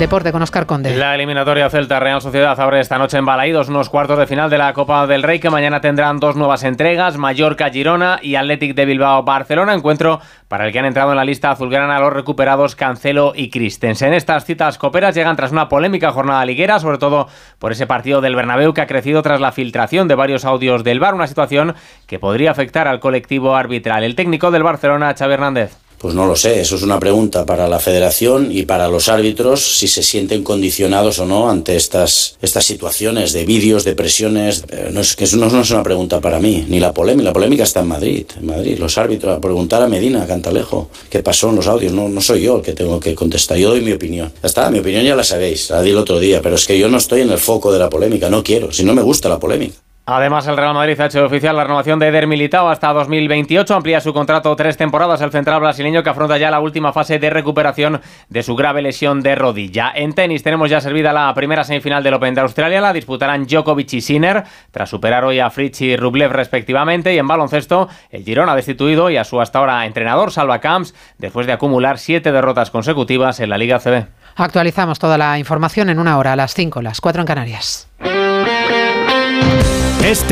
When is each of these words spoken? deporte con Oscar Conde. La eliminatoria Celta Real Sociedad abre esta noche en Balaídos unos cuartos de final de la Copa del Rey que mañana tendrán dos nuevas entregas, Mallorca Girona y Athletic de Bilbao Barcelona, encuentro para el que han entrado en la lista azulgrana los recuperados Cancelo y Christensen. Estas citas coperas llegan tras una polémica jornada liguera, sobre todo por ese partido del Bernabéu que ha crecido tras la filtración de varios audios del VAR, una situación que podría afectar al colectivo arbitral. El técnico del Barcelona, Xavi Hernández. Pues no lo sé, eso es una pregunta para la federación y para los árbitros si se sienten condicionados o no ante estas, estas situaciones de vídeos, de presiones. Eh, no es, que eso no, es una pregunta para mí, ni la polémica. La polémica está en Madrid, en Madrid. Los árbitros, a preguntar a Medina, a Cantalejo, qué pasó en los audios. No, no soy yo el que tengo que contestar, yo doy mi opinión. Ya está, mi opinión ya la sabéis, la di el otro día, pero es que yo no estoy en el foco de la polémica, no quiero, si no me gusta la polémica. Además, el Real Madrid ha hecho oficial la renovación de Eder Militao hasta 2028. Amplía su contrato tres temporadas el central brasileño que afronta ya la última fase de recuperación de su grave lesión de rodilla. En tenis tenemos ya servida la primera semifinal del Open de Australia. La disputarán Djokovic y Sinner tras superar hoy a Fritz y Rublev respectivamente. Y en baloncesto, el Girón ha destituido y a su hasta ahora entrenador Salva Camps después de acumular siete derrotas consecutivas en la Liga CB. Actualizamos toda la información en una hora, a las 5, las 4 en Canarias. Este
deporte 0.00 0.32
con 0.32 0.40
Oscar 0.40 0.64
Conde. 0.64 0.96
La 0.96 1.14
eliminatoria 1.14 1.68
Celta 1.68 2.00
Real 2.00 2.22
Sociedad 2.22 2.58
abre 2.58 2.80
esta 2.80 2.96
noche 2.96 3.18
en 3.18 3.26
Balaídos 3.26 3.68
unos 3.68 3.90
cuartos 3.90 4.18
de 4.18 4.26
final 4.26 4.48
de 4.48 4.56
la 4.56 4.72
Copa 4.72 5.06
del 5.06 5.22
Rey 5.22 5.40
que 5.40 5.50
mañana 5.50 5.82
tendrán 5.82 6.18
dos 6.18 6.36
nuevas 6.36 6.64
entregas, 6.64 7.18
Mallorca 7.18 7.68
Girona 7.68 8.18
y 8.22 8.34
Athletic 8.34 8.74
de 8.74 8.86
Bilbao 8.86 9.22
Barcelona, 9.24 9.74
encuentro 9.74 10.20
para 10.48 10.66
el 10.66 10.72
que 10.72 10.78
han 10.78 10.86
entrado 10.86 11.10
en 11.10 11.18
la 11.18 11.24
lista 11.26 11.50
azulgrana 11.50 12.00
los 12.00 12.14
recuperados 12.14 12.76
Cancelo 12.76 13.34
y 13.36 13.50
Christensen. 13.50 14.14
Estas 14.14 14.46
citas 14.46 14.78
coperas 14.78 15.14
llegan 15.14 15.36
tras 15.36 15.52
una 15.52 15.68
polémica 15.68 16.12
jornada 16.12 16.46
liguera, 16.46 16.78
sobre 16.78 16.96
todo 16.96 17.28
por 17.58 17.72
ese 17.72 17.86
partido 17.86 18.22
del 18.22 18.34
Bernabéu 18.34 18.72
que 18.72 18.80
ha 18.80 18.86
crecido 18.86 19.20
tras 19.20 19.38
la 19.38 19.52
filtración 19.52 20.08
de 20.08 20.14
varios 20.14 20.46
audios 20.46 20.82
del 20.82 20.98
VAR, 20.98 21.12
una 21.12 21.26
situación 21.26 21.74
que 22.06 22.18
podría 22.18 22.52
afectar 22.52 22.88
al 22.88 23.00
colectivo 23.00 23.54
arbitral. 23.54 24.02
El 24.02 24.14
técnico 24.14 24.50
del 24.50 24.62
Barcelona, 24.62 25.14
Xavi 25.14 25.34
Hernández. 25.34 25.89
Pues 26.00 26.14
no 26.14 26.24
lo 26.24 26.34
sé, 26.34 26.62
eso 26.62 26.76
es 26.76 26.82
una 26.82 26.98
pregunta 26.98 27.44
para 27.44 27.68
la 27.68 27.78
federación 27.78 28.48
y 28.50 28.62
para 28.62 28.88
los 28.88 29.10
árbitros 29.10 29.76
si 29.76 29.86
se 29.86 30.02
sienten 30.02 30.42
condicionados 30.42 31.18
o 31.18 31.26
no 31.26 31.50
ante 31.50 31.76
estas, 31.76 32.38
estas 32.40 32.64
situaciones 32.64 33.34
de 33.34 33.44
vídeos, 33.44 33.84
de 33.84 33.94
presiones. 33.94 34.64
Eh, 34.70 34.88
no 34.94 35.02
es, 35.02 35.14
que 35.14 35.24
eso 35.24 35.36
no, 35.36 35.60
es 35.60 35.70
una 35.70 35.82
pregunta 35.82 36.22
para 36.22 36.40
mí, 36.40 36.64
ni 36.70 36.80
la 36.80 36.94
polémica. 36.94 37.24
La 37.24 37.32
polémica 37.34 37.64
está 37.64 37.80
en 37.80 37.88
Madrid, 37.88 38.24
en 38.34 38.46
Madrid. 38.46 38.78
Los 38.78 38.96
árbitros, 38.96 39.36
a 39.36 39.42
preguntar 39.42 39.82
a 39.82 39.88
Medina, 39.88 40.22
a 40.22 40.26
Cantalejo, 40.26 40.88
qué 41.10 41.22
pasó 41.22 41.50
en 41.50 41.56
los 41.56 41.66
audios. 41.66 41.92
No, 41.92 42.08
no 42.08 42.22
soy 42.22 42.40
yo 42.40 42.56
el 42.56 42.62
que 42.62 42.72
tengo 42.72 42.98
que 42.98 43.14
contestar, 43.14 43.58
yo 43.58 43.68
doy 43.68 43.82
mi 43.82 43.92
opinión. 43.92 44.32
Ya 44.42 44.46
está, 44.46 44.70
mi 44.70 44.78
opinión 44.78 45.04
ya 45.04 45.14
la 45.14 45.22
sabéis, 45.22 45.68
la 45.68 45.82
di 45.82 45.90
el 45.90 45.98
otro 45.98 46.18
día, 46.18 46.40
pero 46.40 46.54
es 46.54 46.66
que 46.66 46.78
yo 46.78 46.88
no 46.88 46.96
estoy 46.96 47.20
en 47.20 47.30
el 47.30 47.38
foco 47.38 47.70
de 47.70 47.78
la 47.78 47.90
polémica, 47.90 48.30
no 48.30 48.42
quiero, 48.42 48.72
si 48.72 48.84
no 48.84 48.94
me 48.94 49.02
gusta 49.02 49.28
la 49.28 49.38
polémica. 49.38 49.76
Además, 50.06 50.46
el 50.48 50.56
Real 50.56 50.74
Madrid 50.74 51.00
ha 51.00 51.06
hecho 51.06 51.24
oficial 51.24 51.54
la 51.54 51.62
renovación 51.62 51.98
de 51.98 52.08
Eder 52.08 52.26
Militao 52.26 52.68
hasta 52.68 52.92
2028. 52.92 53.74
Amplía 53.74 54.00
su 54.00 54.12
contrato 54.12 54.54
tres 54.56 54.76
temporadas 54.76 55.20
el 55.20 55.30
central 55.30 55.60
brasileño 55.60 56.02
que 56.02 56.10
afronta 56.10 56.36
ya 56.36 56.50
la 56.50 56.58
última 56.58 56.92
fase 56.92 57.18
de 57.20 57.30
recuperación 57.30 58.00
de 58.28 58.42
su 58.42 58.56
grave 58.56 58.82
lesión 58.82 59.22
de 59.22 59.36
rodilla. 59.36 59.92
En 59.94 60.12
tenis 60.12 60.42
tenemos 60.42 60.68
ya 60.68 60.80
servida 60.80 61.12
la 61.12 61.32
primera 61.34 61.62
semifinal 61.62 62.02
del 62.02 62.14
Open 62.14 62.34
de 62.34 62.40
Australia. 62.40 62.80
La 62.80 62.92
disputarán 62.92 63.46
Djokovic 63.46 63.92
y 63.92 64.00
Sinner 64.00 64.44
tras 64.72 64.90
superar 64.90 65.24
hoy 65.24 65.38
a 65.38 65.50
Fritz 65.50 65.80
y 65.82 65.96
Rublev 65.96 66.32
respectivamente. 66.32 67.14
Y 67.14 67.18
en 67.18 67.28
baloncesto, 67.28 67.88
el 68.10 68.24
Girón 68.24 68.48
ha 68.48 68.56
destituido 68.56 69.10
y 69.10 69.16
a 69.16 69.24
su 69.24 69.40
hasta 69.40 69.60
ahora 69.60 69.86
entrenador 69.86 70.32
Salva 70.32 70.58
Camps 70.58 70.94
después 71.18 71.46
de 71.46 71.52
acumular 71.52 71.98
siete 71.98 72.32
derrotas 72.32 72.70
consecutivas 72.70 73.38
en 73.38 73.50
la 73.50 73.58
Liga 73.58 73.78
CB. 73.78 74.06
Actualizamos 74.34 74.98
toda 74.98 75.18
la 75.18 75.38
información 75.38 75.88
en 75.88 75.98
una 75.98 76.18
hora, 76.18 76.32
a 76.32 76.36
las 76.36 76.54
5, 76.54 76.82
las 76.82 77.00
4 77.00 77.22
en 77.22 77.26
Canarias. 77.26 77.88
Este 80.10 80.26